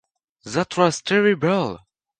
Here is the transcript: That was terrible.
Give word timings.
That 0.45 0.77
was 0.77 0.99
terrible. 1.03 1.77